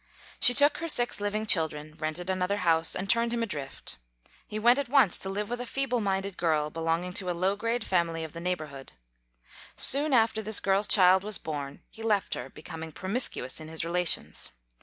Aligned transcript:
She 0.39 0.55
took 0.55 0.77
her 0.77 0.87
six 0.87 1.21
living 1.21 1.45
children, 1.45 1.95
rented 1.99 2.27
another 2.27 2.57
house 2.65 2.95
and 2.95 3.07
turned 3.07 3.31
him 3.31 3.43
adrift. 3.43 3.97
He 4.47 4.57
went 4.57 4.79
at 4.79 4.89
once 4.89 5.19
to 5.19 5.29
live 5.29 5.47
with 5.47 5.61
a 5.61 5.67
feeble 5.67 6.01
minded 6.01 6.37
girl 6.37 6.71
belonging 6.71 7.13
to 7.13 7.29
a 7.29 7.37
low 7.37 7.55
grade 7.55 7.83
family 7.83 8.23
of 8.23 8.31
FACTS 8.31 8.37
ABOUT 8.37 8.49
THE 8.49 8.49
KALLIKAK 8.67 8.89
FAMILY 8.97 9.77
75 9.77 9.93
the 9.93 10.01
neighborhood. 10.01 10.07
Soon 10.09 10.13
after 10.13 10.41
this 10.41 10.59
girl's 10.59 10.87
child 10.87 11.23
was 11.23 11.37
born 11.37 11.81
he 11.91 12.01
left 12.01 12.33
her, 12.33 12.49
becoming 12.49 12.91
promiscuous 12.91 13.59
in 13.61 13.67
his 13.67 13.85
relations. 13.85 14.49